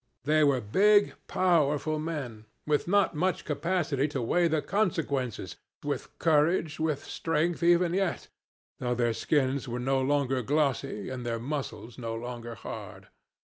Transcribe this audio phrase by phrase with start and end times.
[0.23, 6.79] They were big powerful men, with not much capacity to weigh the consequences, with courage,
[6.79, 8.27] with strength, even yet,
[8.79, 13.09] though their skins were no longer glossy and their muscles no longer hard.